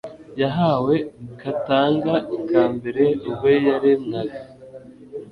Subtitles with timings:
[0.41, 0.95] yahawe
[1.41, 2.13] katanga
[2.49, 4.37] ka mbere ubwo yaremwaga